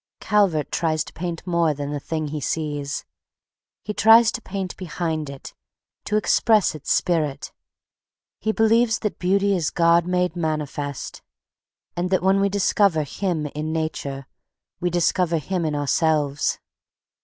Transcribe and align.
Calvert 0.19 0.71
tries 0.71 1.03
to 1.03 1.13
paint 1.13 1.45
more 1.45 1.75
than 1.75 1.91
the 1.91 1.99
thing 1.99 2.29
he 2.29 2.41
sees; 2.41 3.05
he 3.83 3.93
tries 3.93 4.31
to 4.31 4.41
paint 4.41 4.75
behind 4.75 5.29
it, 5.29 5.53
to 6.05 6.17
express 6.17 6.73
its 6.73 6.91
spirit. 6.91 7.53
He 8.39 8.51
believes 8.51 8.97
that 8.97 9.19
Beauty 9.19 9.55
is 9.55 9.69
God 9.69 10.07
made 10.07 10.35
manifest, 10.35 11.21
and 11.95 12.09
that 12.09 12.23
when 12.23 12.39
we 12.41 12.49
discover 12.49 13.03
Him 13.03 13.45
in 13.53 13.71
Nature 13.71 14.25
we 14.79 14.89
discover 14.89 15.37
Him 15.37 15.65
in 15.65 15.75
ourselves. 15.75 16.57